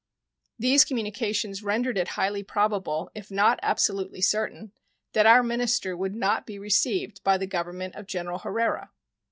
[0.57, 4.71] These communications rendered it highly probable, if not absolutely certain,
[5.13, 8.89] that our minister would not be received by the Government of General Herrera.